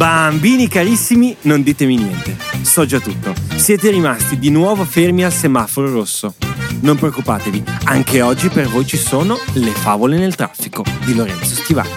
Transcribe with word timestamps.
Bambini 0.00 0.66
carissimi, 0.66 1.36
non 1.42 1.62
ditemi 1.62 1.94
niente. 1.94 2.34
So 2.62 2.86
già 2.86 2.98
tutto. 3.00 3.34
Siete 3.56 3.90
rimasti 3.90 4.38
di 4.38 4.48
nuovo 4.48 4.86
fermi 4.86 5.24
al 5.24 5.30
semaforo 5.30 5.92
rosso. 5.92 6.36
Non 6.80 6.96
preoccupatevi, 6.96 7.62
anche 7.84 8.22
oggi 8.22 8.48
per 8.48 8.66
voi 8.70 8.86
ci 8.86 8.96
sono 8.96 9.38
le 9.52 9.72
favole 9.72 10.16
nel 10.16 10.34
traffico 10.36 10.82
di 11.04 11.14
Lorenzo 11.14 11.54
Stivani. 11.54 11.90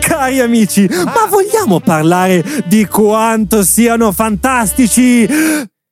Cari 0.00 0.40
amici, 0.40 0.88
ma 0.88 1.26
vogliamo 1.30 1.78
parlare 1.78 2.44
di 2.66 2.84
quanto 2.86 3.62
siano 3.62 4.10
fantastici 4.10 5.24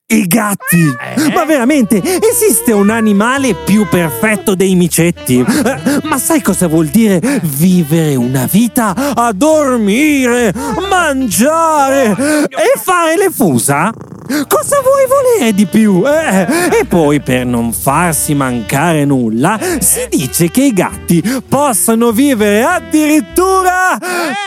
i 0.07 0.27
gatti! 0.27 0.95
Ma 1.32 1.45
veramente, 1.45 2.02
esiste 2.20 2.73
un 2.73 2.91
animale 2.91 3.55
più 3.55 3.87
perfetto 3.89 4.55
dei 4.55 4.75
micetti? 4.75 5.38
Eh, 5.38 6.00
Ma 6.02 6.19
sai 6.19 6.43
cosa 6.43 6.66
vuol 6.69 6.87
dire 6.87 7.20
vivere 7.42 8.15
una 8.15 8.46
vita 8.51 8.95
a 9.15 9.32
dormire, 9.32 10.52
mangiare 10.91 12.10
e 12.48 12.79
fare 12.79 13.16
le 13.16 13.30
fusa? 13.30 13.91
Cosa 14.27 14.80
vuoi 14.80 15.06
volere 15.06 15.52
di 15.52 15.66
più? 15.66 16.02
Eh, 16.06 16.80
e 16.80 16.84
poi, 16.87 17.20
per 17.20 17.45
non 17.45 17.73
farsi 17.73 18.34
mancare 18.34 19.05
nulla, 19.05 19.59
si 19.78 20.06
dice 20.09 20.51
che 20.51 20.65
i 20.65 20.73
gatti 20.73 21.23
possano 21.46 22.10
vivere 22.10 22.62
addirittura 22.62 23.98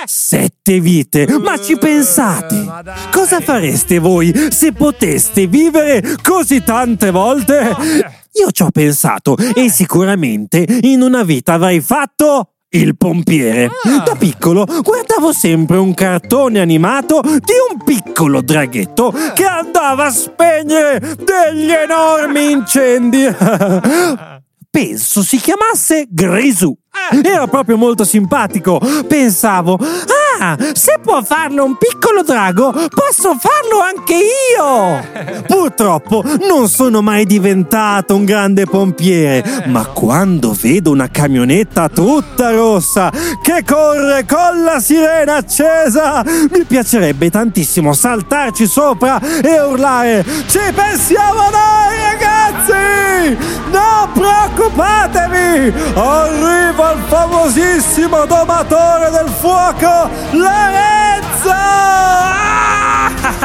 sette 0.05 0.79
vite. 0.79 1.27
Ma 1.39 1.57
ci 1.57 1.77
pensate? 1.77 2.65
Cosa 3.11 3.39
fareste 3.39 3.99
voi 3.99 4.33
se 4.49 4.73
poteste 4.73 5.47
vivere 5.47 6.03
così 6.21 6.63
tante 6.63 7.11
volte? 7.11 7.75
Io 8.33 8.51
ci 8.51 8.63
ho 8.63 8.69
pensato 8.71 9.35
e 9.37 9.69
sicuramente 9.69 10.65
in 10.81 11.01
una 11.01 11.23
vita 11.23 11.53
avrei 11.53 11.81
fatto 11.81 12.51
il 12.69 12.97
pompiere. 12.97 13.69
Da 14.05 14.15
piccolo 14.17 14.65
guardavo 14.65 15.31
sempre 15.31 15.77
un 15.77 15.93
cartone 15.93 16.59
animato 16.59 17.21
di 17.21 17.53
un 17.71 17.83
piccolo 17.83 18.41
draghetto 18.41 19.13
che 19.33 19.45
andava 19.45 20.05
a 20.05 20.11
spegnere 20.11 20.99
degli 20.99 21.71
enormi 21.71 22.51
incendi. 22.51 23.25
Penso 24.69 25.23
si 25.23 25.37
chiamasse 25.37 26.05
Grisù. 26.09 26.75
Era 27.23 27.47
proprio 27.47 27.77
molto 27.77 28.03
simpatico. 28.03 28.79
Pensavo, 29.07 29.73
ah, 29.73 30.26
se 30.73 30.99
può 31.01 31.23
farlo 31.23 31.63
un 31.63 31.77
piccolo 31.77 32.21
drago, 32.23 32.71
posso 32.71 33.37
farlo 33.39 33.81
anche 33.81 34.15
io. 34.15 35.43
Purtroppo 35.47 36.23
non 36.47 36.67
sono 36.67 37.01
mai 37.01 37.25
diventato 37.25 38.15
un 38.15 38.25
grande 38.25 38.65
pompiere, 38.65 39.63
ma 39.67 39.85
quando 39.85 40.55
vedo 40.59 40.91
una 40.91 41.09
camionetta 41.09 41.89
tutta 41.89 42.51
rossa 42.51 43.11
che 43.41 43.63
corre 43.65 44.25
con 44.25 44.63
la 44.63 44.79
sirena 44.79 45.37
accesa, 45.37 46.23
mi 46.23 46.63
piacerebbe 46.65 47.29
tantissimo 47.29 47.93
saltarci 47.93 48.67
sopra 48.67 49.19
e 49.41 49.61
urlare: 49.61 50.23
Ci 50.47 50.59
pensiamo 50.73 51.41
noi, 51.49 51.97
ragazzi! 52.11 53.37
Non 53.71 54.11
preoccupatevi! 54.13 55.73
Arriva 55.95 56.91
il 56.91 57.01
famosissimo 57.07 58.25
domatore 58.25 59.09
del 59.11 59.29
fuoco, 59.39 60.09
Lorenzo! 60.31 61.49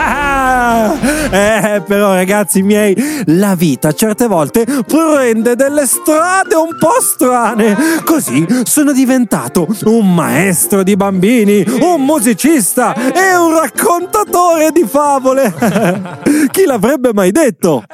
Ah! 0.04 0.96
Eh, 1.32 1.82
però 1.86 2.12
ragazzi 2.12 2.60
miei, 2.62 2.94
la 3.26 3.54
vita 3.54 3.92
certe 3.92 4.26
volte 4.26 4.66
prende 4.86 5.56
delle 5.56 5.86
strade 5.86 6.54
un 6.54 6.76
po' 6.78 7.00
strane. 7.00 7.74
Così 8.04 8.46
sono 8.64 8.92
diventato 8.92 9.66
un 9.84 10.14
maestro 10.14 10.82
di 10.82 10.94
bambini, 10.94 11.64
un 11.80 12.04
musicista 12.04 12.94
e 12.94 13.34
un 13.34 13.58
raccontatore 13.58 14.72
di 14.72 14.84
favole. 14.86 15.54
Chi 16.52 16.64
l'avrebbe 16.66 17.14
mai 17.14 17.30
detto? 17.30 17.84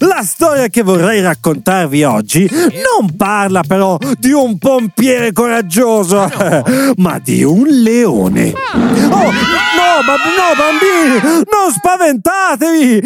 La 0.00 0.22
storia 0.22 0.68
che 0.68 0.82
vorrei 0.82 1.22
raccontarvi 1.22 2.02
oggi 2.04 2.46
non 2.50 3.16
parla 3.16 3.62
però 3.66 3.96
di 4.18 4.30
un 4.30 4.58
pompiere 4.58 5.32
coraggioso, 5.32 6.30
ma 6.96 7.18
di 7.18 7.42
un 7.42 7.64
leone. 7.66 8.52
Oh, 8.74 9.30
no, 9.30 10.02
ma 10.04 10.16
no, 10.16 10.52
bambini, 10.54 11.44
non 11.50 11.72
spaventatevi! 11.72 12.98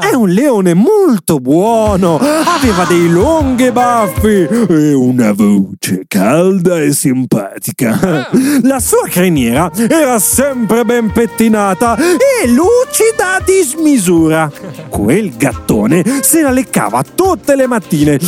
È 0.00 0.14
un 0.14 0.28
leone 0.28 0.74
molto 0.74 1.38
buono, 1.38 2.18
aveva 2.18 2.84
dei 2.84 3.08
lunghi 3.08 3.70
baffi 3.70 4.46
e 4.68 4.92
una 4.92 5.32
voce 5.32 6.04
calda 6.06 6.78
e 6.78 6.92
simpatica. 6.92 8.28
La 8.62 8.80
sua 8.80 9.08
criniera 9.08 9.70
era 9.74 10.18
sempre 10.18 10.84
ben 10.84 11.10
pettinata 11.10 11.96
e 11.96 12.48
lucida 12.48 13.36
a 13.36 13.42
dismisura. 13.42 14.50
Quel 14.90 15.34
gattone 15.36 16.02
se 16.34 16.42
la 16.42 16.50
leccava 16.50 17.04
tutte 17.04 17.54
le 17.54 17.68
mattine 17.68 18.18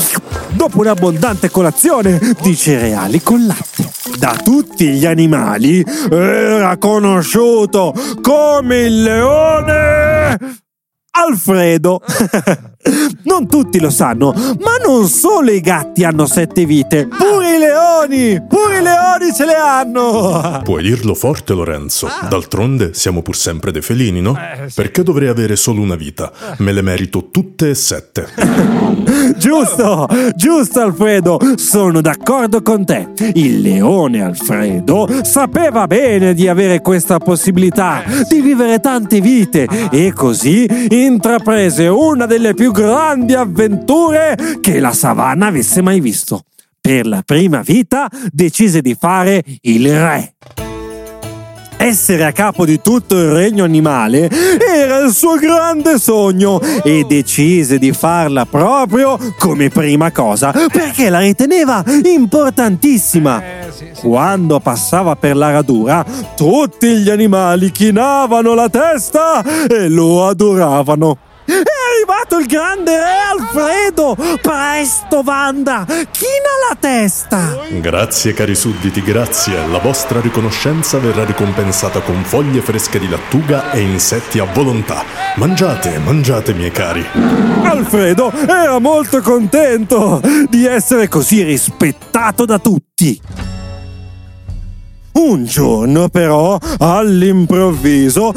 dopo 0.52 0.78
un'abbondante 0.78 1.50
colazione 1.50 2.20
di 2.40 2.54
cereali 2.54 3.20
con 3.20 3.44
latte. 3.44 3.90
Da 4.16 4.38
tutti 4.44 4.90
gli 4.90 5.04
animali 5.04 5.84
era 6.08 6.76
conosciuto 6.76 7.92
come 8.22 8.82
il 8.82 9.02
leone 9.02 10.38
Alfredo. 11.10 12.00
Non 13.24 13.48
tutti 13.48 13.80
lo 13.80 13.90
sanno, 13.90 14.32
ma 14.32 14.76
non 14.80 15.08
solo 15.08 15.50
i 15.50 15.60
gatti 15.60 16.04
hanno 16.04 16.24
sette 16.24 16.64
vite, 16.64 17.08
pure 17.08 17.56
i 17.56 17.58
leoni, 17.58 18.40
leoni 18.86 19.34
ce 19.34 19.44
le 19.44 19.54
hanno. 19.54 20.60
Puoi 20.62 20.82
dirlo 20.82 21.14
forte, 21.14 21.52
Lorenzo. 21.54 22.08
D'altronde 22.28 22.94
siamo 22.94 23.22
pur 23.22 23.36
sempre 23.36 23.72
dei 23.72 23.82
felini, 23.82 24.20
no? 24.20 24.38
Perché 24.74 25.02
dovrei 25.02 25.28
avere 25.28 25.56
solo 25.56 25.80
una 25.80 25.96
vita? 25.96 26.32
Me 26.58 26.72
le 26.72 26.82
merito 26.82 27.28
tutte 27.30 27.70
e 27.70 27.74
sette. 27.74 28.28
Giusto, 29.36 30.08
giusto 30.34 30.80
Alfredo, 30.80 31.38
sono 31.56 32.00
d'accordo 32.00 32.62
con 32.62 32.84
te. 32.84 33.08
Il 33.34 33.60
leone 33.60 34.22
Alfredo 34.22 35.08
sapeva 35.22 35.86
bene 35.86 36.32
di 36.32 36.48
avere 36.48 36.80
questa 36.80 37.18
possibilità 37.18 38.02
di 38.28 38.40
vivere 38.40 38.80
tante 38.80 39.20
vite 39.20 39.66
e 39.90 40.12
così 40.12 40.66
intraprese 40.88 41.86
una 41.88 42.26
delle 42.26 42.54
più 42.54 42.72
grandi 42.72 43.34
avventure 43.34 44.36
che 44.60 44.80
la 44.80 44.92
savana 44.92 45.46
avesse 45.46 45.82
mai 45.82 46.00
visto. 46.00 46.44
Per 46.86 47.04
la 47.04 47.22
prima 47.26 47.62
vita 47.62 48.08
decise 48.30 48.80
di 48.80 48.94
fare 48.96 49.42
il 49.62 49.92
re. 49.92 50.34
Essere 51.78 52.24
a 52.24 52.30
capo 52.30 52.64
di 52.64 52.80
tutto 52.80 53.16
il 53.16 53.32
regno 53.32 53.64
animale 53.64 54.30
era 54.30 54.98
il 54.98 55.12
suo 55.12 55.34
grande 55.34 55.98
sogno 55.98 56.60
e 56.84 57.02
decise 57.02 57.80
di 57.80 57.90
farla 57.90 58.46
proprio 58.46 59.18
come 59.36 59.68
prima 59.68 60.12
cosa 60.12 60.52
perché 60.52 61.10
la 61.10 61.18
riteneva 61.18 61.82
importantissima. 62.04 63.42
Quando 64.00 64.60
passava 64.60 65.16
per 65.16 65.34
la 65.34 65.50
radura, 65.50 66.06
tutti 66.36 66.98
gli 66.98 67.10
animali 67.10 67.72
chinavano 67.72 68.54
la 68.54 68.68
testa 68.68 69.42
e 69.66 69.88
lo 69.88 70.28
adoravano. 70.28 71.18
Arrivato 72.26 72.38
il 72.38 72.46
grande 72.46 72.96
re 72.96 73.18
Alfredo! 73.30 74.16
Presto, 74.40 75.22
Wanda! 75.24 75.84
China 75.86 76.68
la 76.68 76.76
testa! 76.78 77.58
Grazie, 77.70 78.32
cari 78.32 78.54
sudditi, 78.54 79.00
grazie. 79.02 79.66
La 79.68 79.78
vostra 79.78 80.20
riconoscenza 80.20 80.98
verrà 80.98 81.24
ricompensata 81.24 82.00
con 82.00 82.22
foglie 82.24 82.60
fresche 82.60 82.98
di 82.98 83.08
lattuga 83.08 83.70
e 83.70 83.80
insetti 83.80 84.38
a 84.38 84.44
volontà. 84.44 85.04
Mangiate, 85.36 85.98
mangiate, 85.98 86.52
miei 86.52 86.72
cari. 86.72 87.04
Alfredo 87.62 88.32
era 88.32 88.78
molto 88.78 89.20
contento 89.20 90.20
di 90.48 90.66
essere 90.66 91.08
così 91.08 91.42
rispettato 91.42 92.44
da 92.44 92.58
tutti. 92.58 93.55
Un 95.36 95.44
giorno 95.44 96.08
però, 96.08 96.56
all'improvviso, 96.78 98.32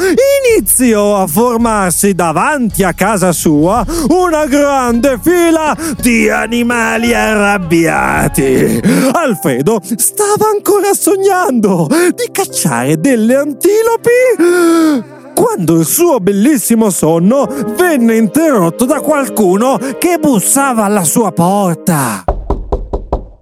iniziò 0.52 1.22
a 1.22 1.28
formarsi 1.28 2.14
davanti 2.14 2.84
a 2.84 2.92
casa 2.92 3.32
sua 3.32 3.86
una 4.10 4.46
grande 4.48 5.18
fila 5.22 5.78
di 6.02 6.28
animali 6.28 7.14
arrabbiati. 7.14 8.82
Alfredo 9.14 9.80
stava 9.96 10.50
ancora 10.54 10.94
sognando 10.94 11.88
di 11.88 12.30
cacciare 12.34 13.00
delle 13.00 13.36
antilopi 13.36 15.08
quando 15.34 15.80
il 15.80 15.86
suo 15.86 16.20
bellissimo 16.20 16.90
sonno 16.90 17.48
venne 17.78 18.18
interrotto 18.18 18.84
da 18.84 19.00
qualcuno 19.00 19.80
che 19.98 20.18
bussava 20.20 20.84
alla 20.84 21.06
sua 21.06 21.32
porta. 21.32 22.26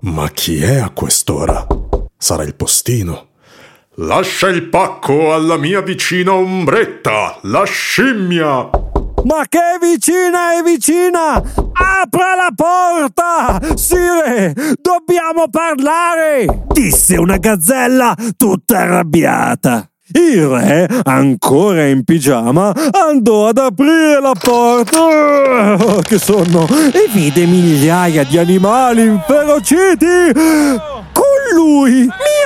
Ma 0.02 0.30
chi 0.30 0.62
è 0.62 0.76
a 0.76 0.92
quest'ora? 0.92 1.66
Sarà 2.16 2.44
il 2.44 2.54
postino. 2.54 3.27
Lascia 4.00 4.48
il 4.50 4.70
pacco 4.70 5.34
alla 5.34 5.58
mia 5.58 5.82
vicina 5.82 6.34
ombretta, 6.34 7.40
la 7.42 7.64
scimmia! 7.64 8.70
Ma 9.24 9.44
che 9.50 9.80
vicina 9.82 10.56
è 10.56 10.62
vicina! 10.62 11.34
Apra 11.34 12.36
la 12.36 12.52
porta! 12.56 13.60
Sire, 13.76 14.54
dobbiamo 14.80 15.50
parlare! 15.50 16.66
disse 16.68 17.18
una 17.18 17.38
gazzella 17.38 18.16
tutta 18.38 18.82
arrabbiata. 18.82 19.90
Il 20.14 20.46
re, 20.46 20.88
ancora 21.04 21.88
in 21.88 22.04
pigiama, 22.04 22.72
andò 22.92 23.48
ad 23.48 23.58
aprire 23.58 24.22
la 24.22 24.36
porta, 24.40 25.74
oh, 25.74 26.02
che 26.02 26.20
sonno, 26.20 26.68
e 26.94 27.10
vide 27.12 27.48
migliaia 27.48 28.24
di 28.24 28.38
animali 28.38 29.02
inferociti 29.02 30.32
con 30.34 31.56
lui. 31.56 32.06
Re 32.06 32.37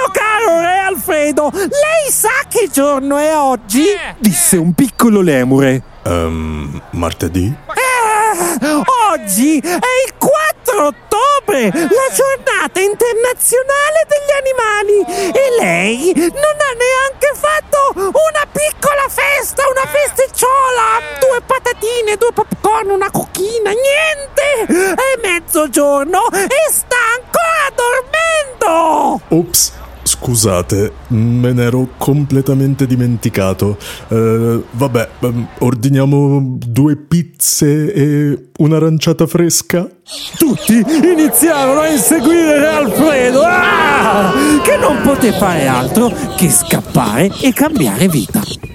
Alfredo, 0.91 1.49
lei 1.53 2.11
sa 2.11 2.43
che 2.49 2.69
giorno 2.69 3.17
è 3.17 3.33
oggi? 3.33 3.85
disse 4.17 4.57
un 4.57 4.73
piccolo 4.73 5.21
lemure. 5.21 5.81
Ehm, 6.03 6.81
martedì? 6.91 7.45
Eh, 7.45 8.67
oggi 9.09 9.57
è 9.59 9.91
il 10.05 10.13
4 10.17 10.87
ottobre, 10.87 11.71
la 11.71 12.07
giornata 12.13 12.81
internazionale 12.81 14.05
degli 14.11 14.31
animali 14.41 15.31
e 15.31 15.55
lei 15.61 16.13
non 16.13 16.57
ha 16.59 16.73
neanche 16.75 17.31
fatto 17.35 17.93
una 17.95 18.45
piccola 18.51 19.07
festa, 19.07 19.63
una 19.69 19.87
festicciola, 19.87 20.99
due 21.21 21.41
patatine, 21.45 22.17
due 22.17 22.33
popcorn, 22.33 22.89
una 22.89 23.09
cocchina, 23.09 23.71
niente! 23.71 24.93
È 24.93 25.19
mezzogiorno 25.21 26.27
e 26.31 26.69
sta 26.69 26.97
ancora 27.15 27.71
dormendo! 27.75 29.21
Ops, 29.29 29.79
scusate, 30.21 30.91
me 31.07 31.51
ne 31.51 31.63
ero 31.63 31.89
completamente 31.97 32.85
dimenticato. 32.85 33.77
Eh, 34.07 34.61
vabbè, 34.69 35.09
ehm, 35.19 35.47
ordiniamo 35.59 36.57
due 36.59 36.95
pizze 36.95 37.91
e 37.91 38.49
un'aranciata 38.57 39.25
fresca? 39.25 39.89
Tutti 40.37 40.85
iniziarono 41.03 41.79
a 41.79 41.89
inseguire 41.89 42.59
Re 42.59 42.67
Alfredo, 42.67 43.41
ah! 43.43 44.31
che 44.63 44.77
non 44.77 45.01
poté 45.01 45.31
fare 45.31 45.65
altro 45.65 46.13
che 46.37 46.49
scappare 46.51 47.31
e 47.41 47.51
cambiare 47.51 48.07
vita. 48.07 48.70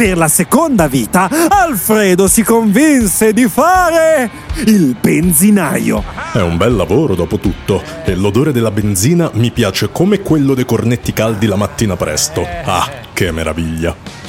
Per 0.00 0.16
la 0.16 0.28
seconda 0.28 0.88
vita, 0.88 1.28
Alfredo 1.50 2.26
si 2.26 2.42
convinse 2.42 3.34
di 3.34 3.46
fare 3.46 4.30
il 4.64 4.96
benzinaio. 4.98 6.02
È 6.32 6.40
un 6.40 6.56
bel 6.56 6.74
lavoro 6.74 7.14
dopo 7.14 7.36
tutto 7.36 7.82
e 8.06 8.14
l'odore 8.14 8.50
della 8.50 8.70
benzina 8.70 9.28
mi 9.34 9.50
piace 9.50 9.90
come 9.92 10.20
quello 10.20 10.54
dei 10.54 10.64
cornetti 10.64 11.12
caldi 11.12 11.44
la 11.44 11.56
mattina 11.56 11.96
presto. 11.96 12.46
Ah, 12.64 12.88
che 13.12 13.30
meraviglia! 13.30 14.19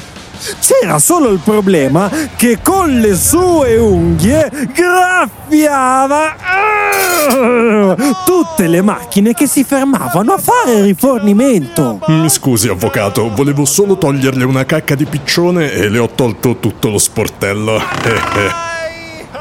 C'era 0.60 0.98
solo 0.98 1.28
il 1.30 1.40
problema 1.42 2.10
che 2.36 2.58
con 2.62 2.88
le 2.98 3.14
sue 3.14 3.76
unghie 3.76 4.50
graffiava 4.74 6.36
ah, 6.36 7.96
tutte 8.24 8.66
le 8.66 8.82
macchine 8.82 9.34
che 9.34 9.46
si 9.46 9.62
fermavano 9.64 10.32
a 10.32 10.38
fare 10.38 10.82
rifornimento. 10.82 12.00
Mi 12.08 12.28
scusi, 12.28 12.68
avvocato, 12.68 13.30
volevo 13.34 13.64
solo 13.64 13.96
toglierle 13.96 14.44
una 14.44 14.64
cacca 14.64 14.94
di 14.94 15.04
piccione 15.04 15.72
e 15.72 15.88
le 15.88 15.98
ho 15.98 16.08
tolto 16.08 16.56
tutto 16.56 16.88
lo 16.88 16.98
sportello. 16.98 17.80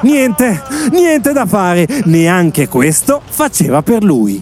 Niente, 0.02 0.64
niente 0.92 1.32
da 1.32 1.46
fare, 1.46 1.88
neanche 2.06 2.68
questo 2.68 3.22
faceva 3.24 3.82
per 3.82 4.04
lui. 4.04 4.42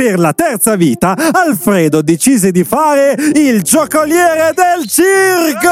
Per 0.00 0.18
la 0.18 0.32
terza 0.32 0.76
vita, 0.76 1.14
Alfredo 1.30 2.00
decise 2.00 2.52
di 2.52 2.64
fare 2.64 3.14
il 3.34 3.60
giocoliere 3.60 4.54
del 4.54 4.88
circo. 4.88 5.68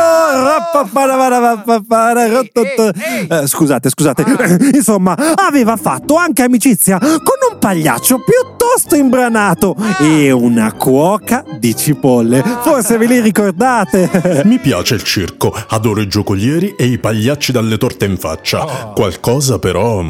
Eh, 3.27 3.47
scusate, 3.47 3.89
scusate. 3.89 4.25
Insomma, 4.77 5.17
aveva 5.35 5.79
fatto 5.79 6.17
anche 6.17 6.43
amicizia 6.43 6.99
con 6.99 7.39
un 7.51 7.59
pagliaccio 7.59 8.23
piuttosto 8.23 8.97
imbranato 8.97 9.75
e 9.99 10.31
una 10.31 10.75
cuoca 10.75 11.43
di 11.59 11.75
cipolle. 11.75 12.43
Forse 12.63 12.99
ve 12.99 13.07
li 13.07 13.21
ricordate? 13.21 14.11
Mi 14.45 14.59
piace 14.59 14.93
il 14.93 15.05
circo, 15.05 15.57
adoro 15.69 16.03
i 16.03 16.07
giocolieri 16.07 16.75
e 16.77 16.85
i 16.85 16.99
pagliacci 16.99 17.51
dalle 17.51 17.79
torte 17.79 18.05
in 18.05 18.19
faccia. 18.19 18.93
Qualcosa 18.95 19.59
però 19.59 20.05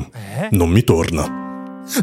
non 0.50 0.68
mi 0.70 0.82
torna. 0.82 1.46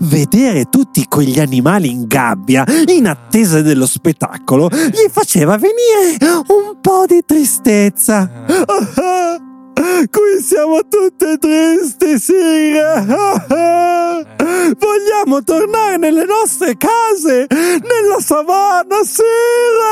Vedere 0.02 0.66
tutti 0.70 1.06
quegli 1.08 1.40
animali 1.40 1.90
in 1.90 2.06
gabbia, 2.08 2.66
in 2.88 3.08
attesa 3.08 3.62
dello 3.62 3.86
spettacolo, 3.86 4.68
gli 4.70 5.10
faceva 5.10 5.58
venire 5.58 6.18
un 6.48 6.80
po' 6.82 7.06
di 7.08 7.22
tristezza. 7.26 8.30
Qui 9.76 10.42
siamo 10.42 10.80
tutti 10.88 11.38
tristi, 11.38 12.18
Sire. 12.20 13.06
Vogliamo 14.78 15.44
tornare 15.44 15.98
nelle 15.98 16.26
nostre 16.26 16.78
case, 16.78 17.46
nella 17.50 18.20
savana, 18.20 19.04
Sire, 19.04 19.84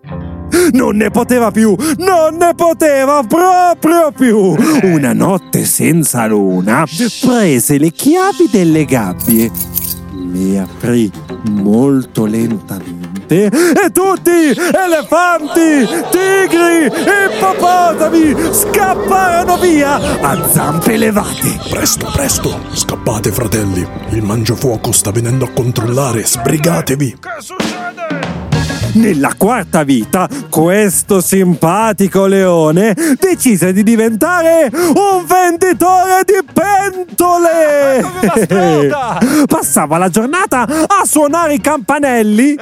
Non 0.72 0.96
ne 0.96 1.10
poteva 1.12 1.52
più, 1.52 1.76
non 1.98 2.36
ne 2.36 2.54
poteva 2.56 3.24
proprio 3.24 4.12
più. 4.16 4.56
Una 4.84 5.14
notte 5.14 5.66
senza 5.66 6.26
luna 6.26 6.86
prese 7.22 7.78
le 7.78 7.92
chiavi 7.92 8.50
delle 8.52 8.86
gabbie, 8.86 9.52
le 10.32 10.60
aprì 10.60 11.12
molto 11.50 12.26
lentamente 12.26 13.46
e 13.46 13.92
tutti, 13.92 14.30
elefanti, 14.30 15.86
tigri, 16.12 16.86
ippopotami, 17.28 18.36
scapparono 18.54 19.58
via 19.58 19.96
a 20.22 20.50
zampe 20.50 20.98
levate. 20.98 21.60
Presto, 21.70 22.10
presto, 22.14 22.60
scappate 22.72 23.32
fratelli, 23.32 23.86
il 24.12 24.24
mangiafuoco 24.24 24.92
sta 24.92 25.12
venendo 25.12 25.46
a 25.46 25.50
controllare, 25.50 26.26
sbrigatevi. 26.26 27.18
Che 27.20 27.42
succede? 27.42 28.17
Nella 28.94 29.34
quarta 29.38 29.84
vita, 29.84 30.28
questo 30.50 31.22
simpatico 31.22 32.26
leone 32.26 32.96
decise 33.20 33.74
di 33.74 33.84
diventare 33.84 34.70
un 34.74 35.26
venditore 35.26 36.24
di 36.26 36.40
pentole. 36.52 38.04
Ecco 38.22 39.46
Passava 39.46 39.98
la 39.98 40.10
giornata 40.10 40.62
a 40.64 41.06
suonare 41.06 41.54
i 41.56 41.62
campanelli 41.62 42.56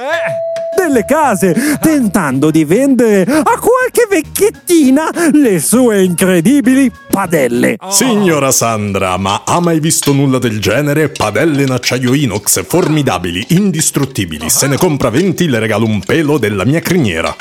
delle 0.76 1.04
case, 1.04 1.78
tentando 1.80 2.50
di 2.50 2.64
vendere 2.64 3.22
a 3.22 3.58
qualche 3.58 4.06
vecchiettina 4.08 5.10
le 5.32 5.58
sue 5.58 6.04
incredibili 6.04 6.90
padelle. 7.10 7.76
Signora 7.88 8.50
Sandra, 8.50 9.16
ma 9.16 9.42
ha 9.44 9.58
mai 9.60 9.80
visto 9.80 10.12
nulla 10.12 10.38
del 10.38 10.60
genere? 10.60 11.08
Padelle 11.08 11.62
in 11.62 11.70
acciaio 11.70 12.12
inox, 12.14 12.64
formidabili, 12.64 13.46
indistruttibili. 13.48 14.50
Se 14.50 14.66
ne 14.66 14.76
compra 14.76 15.08
20 15.08 15.48
le 15.48 15.58
regalo 15.58 15.86
un 15.86 16.00
pelo 16.00 16.38
della 16.38 16.64
mia 16.64 16.80
criniera. 16.80 17.34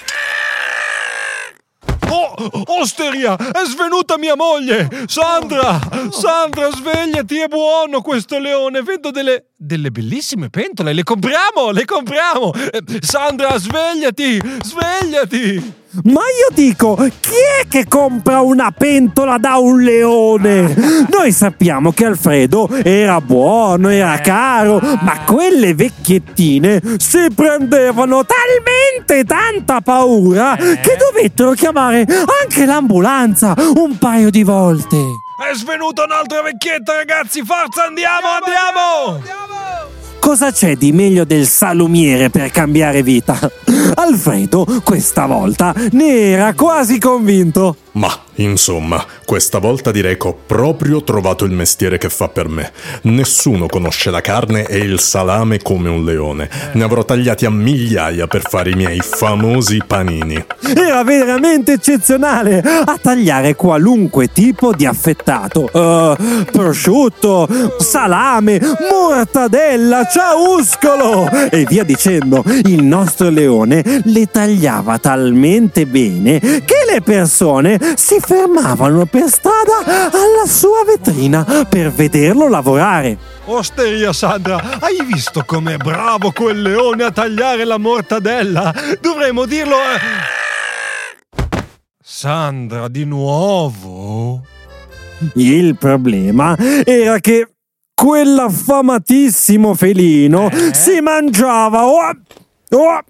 Osteria, 2.67 3.35
è 3.35 3.65
svenuta 3.65 4.17
mia 4.17 4.35
moglie! 4.35 4.87
Sandra! 5.07 5.79
Sandra, 6.11 6.69
svegliati, 6.71 7.39
è 7.39 7.47
buono 7.47 8.01
questo 8.01 8.37
leone! 8.39 8.81
Vedo 8.81 9.11
delle. 9.11 9.51
delle 9.55 9.91
bellissime 9.91 10.49
pentole, 10.49 10.93
le 10.93 11.03
compriamo! 11.03 11.71
Le 11.71 11.85
compriamo! 11.85 12.53
Eh, 12.53 12.83
Sandra, 13.01 13.57
svegliati! 13.57 14.39
Svegliati! 14.63 15.83
Ma 16.03 16.21
io 16.21 16.53
dico, 16.53 16.95
chi 16.95 17.35
è 17.61 17.67
che 17.67 17.87
compra 17.87 18.41
una 18.41 18.71
pentola 18.71 19.37
da 19.37 19.57
un 19.57 19.81
leone? 19.81 21.07
Noi 21.09 21.31
sappiamo 21.31 21.91
che 21.91 22.05
Alfredo 22.05 22.69
era 22.83 23.21
buono, 23.21 23.89
era 23.89 24.17
caro, 24.19 24.79
ma 25.01 25.21
quelle 25.21 25.73
vecchiettine 25.73 26.81
si 26.97 27.27
prendevano 27.33 28.25
talmente 28.25 29.23
tanta 29.23 29.81
paura 29.81 30.55
che 30.55 30.97
dovettero 30.97 31.51
chiamare 31.51 32.05
anche 32.41 32.65
l'ambulanza 32.65 33.53
un 33.57 33.97
paio 33.97 34.29
di 34.29 34.43
volte. 34.43 34.97
È 34.97 35.53
svenuta 35.55 36.03
un'altra 36.03 36.41
vecchietta, 36.41 36.95
ragazzi! 36.95 37.43
Forza, 37.43 37.85
andiamo, 37.85 38.27
andiamo! 38.41 39.84
Cosa 40.25 40.51
c'è 40.51 40.75
di 40.75 40.91
meglio 40.91 41.23
del 41.23 41.45
salumiere 41.45 42.31
per 42.31 42.49
cambiare 42.49 43.03
vita? 43.03 43.37
Alfredo, 43.93 44.65
questa 44.83 45.27
volta, 45.27 45.71
ne 45.91 46.31
era 46.31 46.55
quasi 46.55 46.97
convinto. 46.97 47.84
Ma, 47.95 48.11
insomma, 48.35 49.03
questa 49.23 49.59
volta 49.59 49.91
direi 49.91 50.17
che 50.17 50.27
ho 50.27 50.37
proprio 50.45 51.01
trovato 51.01 51.45
il 51.45 51.51
mestiere 51.51 51.97
che 51.97 52.09
fa 52.09 52.27
per 52.27 52.49
me. 52.49 52.73
Nessuno 53.03 53.67
conosce 53.67 54.11
la 54.11 54.19
carne 54.19 54.65
e 54.65 54.79
il 54.79 54.99
salame 54.99 55.61
come 55.61 55.87
un 55.87 56.03
leone. 56.03 56.49
Ne 56.73 56.83
avrò 56.83 57.05
tagliati 57.05 57.45
a 57.45 57.49
migliaia 57.49 58.27
per 58.27 58.41
fare 58.41 58.71
i 58.71 58.75
miei 58.75 58.99
famosi 58.99 59.81
panini. 59.87 60.43
Era 60.75 61.05
veramente 61.05 61.73
eccezionale 61.73 62.59
a 62.59 62.97
tagliare 63.01 63.55
qualunque 63.55 64.29
tipo 64.29 64.73
di 64.73 64.85
affettato. 64.85 65.69
Uh, 65.71 66.43
prosciutto, 66.51 67.47
salame, 67.77 68.59
mortadella, 68.91 70.05
ciauscolo 70.05 71.29
e 71.49 71.65
via 71.65 71.85
dicendo. 71.85 72.43
Il 72.65 72.83
nostro 72.83 73.29
leone 73.29 74.01
le 74.03 74.25
tagliava 74.29 74.97
talmente 74.97 75.85
bene 75.85 76.39
che 76.39 76.83
le 76.91 76.99
persone 77.01 77.83
si 77.95 78.19
fermavano 78.19 79.05
per 79.05 79.29
strada 79.29 80.09
alla 80.11 80.45
sua 80.47 80.83
vetrina 80.85 81.43
per 81.69 81.91
vederlo 81.91 82.47
lavorare. 82.47 83.17
Osteria 83.45 84.11
Sandra, 84.11 84.79
hai 84.79 85.03
visto 85.05 85.43
com'è 85.45 85.77
bravo 85.77 86.31
quel 86.31 86.61
leone 86.61 87.03
a 87.03 87.11
tagliare 87.11 87.63
la 87.63 87.77
mortadella? 87.77 88.73
Dovremmo 88.99 89.45
dirlo 89.45 89.75
a... 89.75 89.99
Sandra, 92.03 92.87
di 92.87 93.03
nuovo? 93.05 94.41
Il 95.35 95.77
problema 95.77 96.57
era 96.83 97.19
che 97.19 97.47
quell'affamatissimo 97.93 99.73
felino 99.73 100.49
Eh? 100.49 100.73
si 100.73 100.99
mangiava 101.01 101.85
oh, 101.85 102.11
oh, 102.71 103.03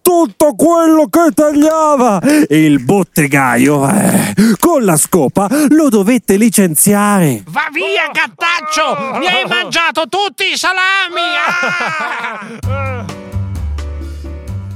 tutto 0.00 0.54
quello 0.54 1.06
che 1.08 1.30
tagliava 1.34 2.20
e 2.46 2.64
il 2.64 2.82
bottegaio 2.82 3.88
eh, 3.88 4.34
con 4.58 4.84
la 4.84 4.96
scopa 4.96 5.48
lo 5.68 5.88
dovette 5.88 6.36
licenziare. 6.36 7.42
Va 7.46 7.68
via, 7.72 8.10
gattaccio! 8.12 9.18
Mi 9.18 9.26
hai 9.26 9.46
mangiato 9.46 10.08
tutti 10.08 10.52
i 10.52 10.56
salami! 10.56 11.20
Ah! 12.66 13.04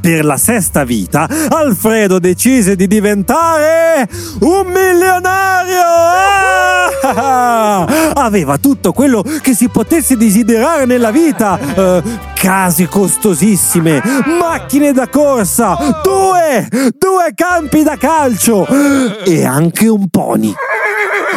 Per 0.04 0.22
la 0.22 0.36
sesta 0.36 0.84
vita, 0.84 1.26
Alfredo 1.48 2.18
decise 2.18 2.76
di 2.76 2.86
diventare 2.86 4.06
un 4.40 4.66
milionario! 4.66 6.13
Aveva 8.24 8.56
tutto 8.56 8.92
quello 8.92 9.22
che 9.42 9.54
si 9.54 9.68
potesse 9.68 10.16
desiderare 10.16 10.86
nella 10.86 11.10
vita. 11.10 11.58
Eh, 11.58 12.02
case 12.34 12.88
costosissime, 12.88 14.02
macchine 14.40 14.92
da 14.92 15.08
corsa, 15.08 15.76
due, 16.02 16.66
due 16.96 17.32
campi 17.34 17.82
da 17.82 17.96
calcio 17.96 18.66
e 19.24 19.44
anche 19.44 19.88
un 19.88 20.08
pony. 20.08 20.54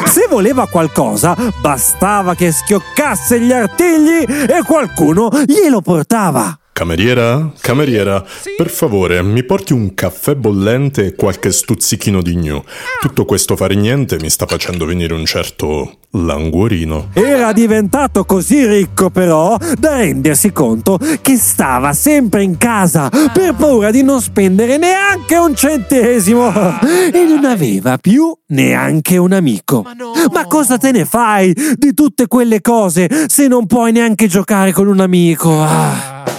Se 0.06 0.28
voleva 0.30 0.68
qualcosa, 0.68 1.36
bastava 1.60 2.36
che 2.36 2.54
schioccasse 2.54 3.40
gli 3.42 3.52
artigli 3.52 4.24
e 4.24 4.64
qualcuno 4.66 5.30
glielo 5.46 5.82
portava. 5.82 6.58
Cameriera? 6.78 7.52
Cameriera, 7.60 8.24
per 8.56 8.70
favore, 8.70 9.24
mi 9.24 9.44
porti 9.44 9.74
un 9.74 9.96
caffè 9.96 10.36
bollente 10.36 11.06
e 11.06 11.16
qualche 11.16 11.52
stuzzichino 11.52 12.22
di 12.22 12.36
gnu. 12.36 12.64
Tutto 13.02 13.26
questo 13.26 13.56
fare 13.56 13.74
niente 13.74 14.20
mi 14.22 14.30
sta 14.30 14.46
facendo 14.46 14.86
venire 14.86 15.16
un 15.16 15.26
certo 15.26 15.98
languorino. 16.12 17.10
Era 17.14 17.52
diventato 17.52 18.26
così 18.26 18.64
ricco 18.68 19.10
però 19.10 19.58
da 19.76 19.96
rendersi 19.96 20.52
conto 20.52 21.00
che 21.24 21.36
stava 21.38 21.94
sempre 21.94 22.44
in 22.44 22.58
casa 22.58 23.10
per 23.10 23.56
paura 23.56 23.90
di 23.90 24.04
non 24.04 24.22
spendere 24.22 24.78
neanche 24.78 25.36
un 25.36 25.56
centesimo 25.56 26.80
e 27.12 27.26
non 27.28 27.44
aveva 27.44 27.98
più 27.98 28.38
neanche 28.50 29.18
un 29.18 29.34
amico. 29.34 29.82
Ma 29.82 29.94
no! 29.94 30.12
Ma 30.32 30.46
cosa 30.46 30.78
te 30.78 30.92
ne 30.92 31.06
fai 31.06 31.52
di 31.76 31.96
tutte 31.96 32.28
quelle 32.28 32.62
cose 32.62 33.10
se 33.26 33.48
non 33.48 33.66
puoi 33.66 33.92
neanche 33.92 34.28
giocare 34.28 34.72
con 34.72 34.86
un 34.86 35.00
amico? 35.00 35.60
Ah. 35.60 36.37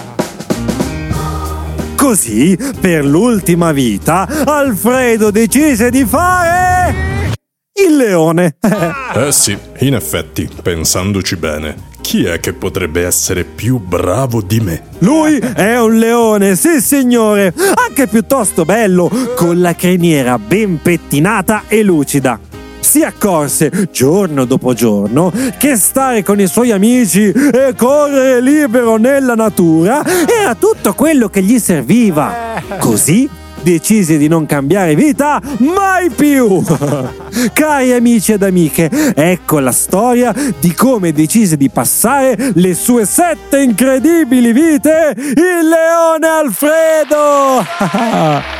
Così, 2.09 2.57
per 2.79 3.05
l'ultima 3.05 3.71
vita, 3.71 4.27
Alfredo 4.43 5.29
decise 5.29 5.91
di 5.91 6.03
fare 6.05 7.35
il 7.87 7.95
leone. 7.95 8.55
Eh 9.13 9.31
sì, 9.31 9.55
in 9.81 9.93
effetti, 9.93 10.49
pensandoci 10.63 11.35
bene, 11.35 11.75
chi 12.01 12.25
è 12.25 12.39
che 12.39 12.53
potrebbe 12.53 13.05
essere 13.05 13.43
più 13.43 13.77
bravo 13.77 14.41
di 14.41 14.59
me? 14.59 14.85
Lui 14.99 15.37
è 15.37 15.79
un 15.79 15.99
leone, 15.99 16.55
sì 16.55 16.81
signore, 16.81 17.53
anche 17.87 18.07
piuttosto 18.07 18.65
bello, 18.65 19.07
con 19.35 19.61
la 19.61 19.75
criniera 19.75 20.39
ben 20.39 20.81
pettinata 20.81 21.65
e 21.67 21.83
lucida. 21.83 22.39
Si 22.89 23.03
accorse 23.03 23.87
giorno 23.91 24.45
dopo 24.45 24.73
giorno 24.73 25.31
che 25.59 25.75
stare 25.75 26.23
con 26.23 26.39
i 26.39 26.47
suoi 26.47 26.71
amici 26.71 27.29
e 27.29 27.75
correre 27.77 28.41
libero 28.41 28.97
nella 28.97 29.35
natura 29.35 30.03
era 30.25 30.55
tutto 30.55 30.95
quello 30.95 31.29
che 31.29 31.43
gli 31.43 31.59
serviva. 31.59 32.59
Così 32.79 33.29
decise 33.61 34.17
di 34.17 34.27
non 34.27 34.47
cambiare 34.47 34.95
vita 34.95 35.39
mai 35.59 36.09
più. 36.09 36.63
Cari 37.53 37.93
amici 37.93 38.31
ed 38.31 38.41
amiche, 38.41 38.89
ecco 39.13 39.59
la 39.59 39.71
storia 39.71 40.33
di 40.59 40.73
come 40.73 41.11
decise 41.11 41.57
di 41.57 41.69
passare 41.69 42.53
le 42.55 42.73
sue 42.73 43.05
sette 43.05 43.61
incredibili 43.61 44.51
vite 44.51 45.13
il 45.15 45.67
leone 45.67 46.27
Alfredo. 46.27 47.63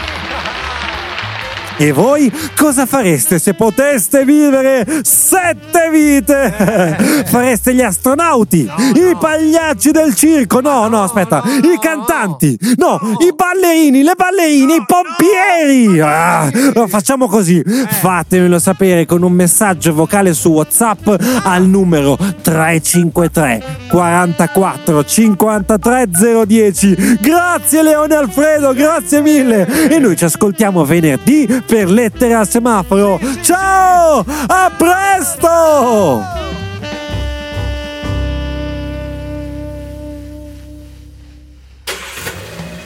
E 1.82 1.94
voi 1.94 2.30
cosa 2.58 2.86
fareste 2.86 3.40
se 3.40 3.54
poteste 3.54 4.26
vivere 4.26 4.86
sette 5.02 5.90
vite? 5.90 7.24
Fareste 7.26 7.74
gli 7.74 7.82
astronauti, 7.82 8.70
i 8.96 9.16
pagliacci 9.18 9.92
del 9.92 10.14
circo, 10.14 10.60
no, 10.60 10.90
no, 10.90 11.04
aspetta, 11.04 11.42
i 11.46 11.80
cantanti, 11.80 12.60
no, 12.76 13.00
i 13.20 13.34
ballerini, 13.34 14.04
le 14.04 14.12
ballerine, 14.14 14.76
i 14.76 14.86
pompieri. 14.86 16.02
Ah, 16.02 16.52
facciamo 16.90 17.28
così, 17.28 17.64
fatemelo 17.64 18.60
sapere 18.60 19.06
con 19.06 19.24
un 19.24 19.32
messaggio 19.32 19.94
vocale 19.94 20.34
su 20.34 20.50
WhatsApp 20.50 21.08
al 21.44 21.66
numero 21.66 22.18
353 22.42 23.64
44 23.90 25.06
53 25.06 26.10
010. 26.46 27.18
Grazie 27.22 27.84
Leone 27.84 28.16
Alfredo, 28.16 28.74
grazie 28.74 29.22
mille. 29.22 29.66
E 29.90 29.98
noi 29.98 30.18
ci 30.18 30.26
ascoltiamo 30.26 30.84
venerdì 30.84 31.48
per 31.70 31.88
lettere 31.88 32.34
al 32.34 32.50
semaforo. 32.50 33.20
Ciao! 33.42 34.26
A 34.48 34.72
presto! 34.76 36.24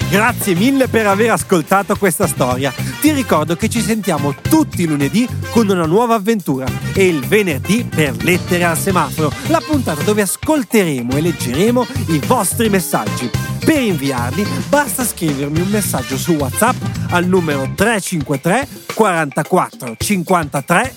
Grazie 0.10 0.54
mille 0.54 0.90
per 0.90 1.08
aver 1.08 1.32
ascoltato 1.32 1.96
questa 1.96 2.28
storia. 2.28 2.74
Ti 3.00 3.14
ricordo 3.14 3.56
che 3.56 3.70
ci 3.70 3.80
sentiamo 3.80 4.36
tutti 4.42 4.86
lunedì 4.86 5.28
con 5.50 5.70
una 5.70 5.86
nuova 5.86 6.16
avventura 6.16 6.68
e 6.94 7.08
il 7.08 7.26
venerdì 7.26 7.84
per 7.84 8.22
Lettere 8.22 8.66
al 8.66 8.78
Semaforo, 8.78 9.32
la 9.48 9.62
puntata 9.66 10.04
dove 10.04 10.22
ascolteremo 10.22 11.16
e 11.16 11.22
leggeremo 11.22 11.88
i 12.10 12.22
vostri 12.28 12.70
messaggi. 12.70 13.53
Per 13.66 13.82
inviarli 13.82 14.46
basta 14.68 15.06
scrivermi 15.06 15.62
un 15.62 15.70
messaggio 15.70 16.18
su 16.18 16.34
WhatsApp 16.34 16.76
al 17.12 17.26
numero 17.26 17.72
353 17.76 18.68
44 18.94 19.96
53 19.98 20.94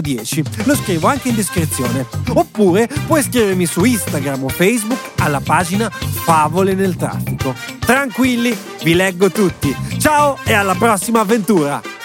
010. 0.00 0.44
Lo 0.64 0.76
scrivo 0.76 1.08
anche 1.08 1.30
in 1.30 1.34
descrizione. 1.34 2.06
Oppure 2.28 2.88
puoi 3.06 3.22
scrivermi 3.22 3.66
su 3.66 3.84
Instagram 3.84 4.44
o 4.44 4.48
Facebook 4.48 4.98
alla 5.18 5.40
pagina 5.40 5.90
Favole 5.90 6.74
nel 6.74 6.96
traffico. 6.96 7.54
Tranquilli, 7.80 8.56
vi 8.82 8.94
leggo 8.94 9.30
tutti. 9.30 9.74
Ciao 9.98 10.38
e 10.44 10.52
alla 10.52 10.74
prossima 10.74 11.20
avventura! 11.20 12.03